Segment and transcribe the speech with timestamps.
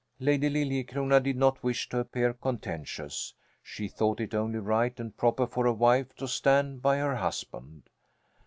[0.19, 3.35] Lady Liljecrona did not wish to appear contentious.
[3.61, 7.83] She thought it only right and proper for a wife to stand by her husband.